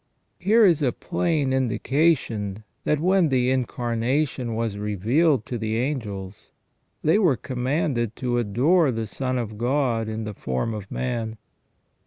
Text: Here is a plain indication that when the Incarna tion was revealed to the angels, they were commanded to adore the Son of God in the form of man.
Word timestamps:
Here 0.39 0.65
is 0.65 0.81
a 0.81 0.91
plain 0.91 1.53
indication 1.53 2.63
that 2.85 2.99
when 2.99 3.29
the 3.29 3.51
Incarna 3.51 4.25
tion 4.27 4.55
was 4.55 4.79
revealed 4.79 5.45
to 5.45 5.59
the 5.59 5.77
angels, 5.77 6.49
they 7.03 7.19
were 7.19 7.37
commanded 7.37 8.15
to 8.15 8.39
adore 8.39 8.91
the 8.91 9.05
Son 9.05 9.37
of 9.37 9.59
God 9.59 10.09
in 10.09 10.23
the 10.23 10.33
form 10.33 10.73
of 10.73 10.89
man. 10.89 11.37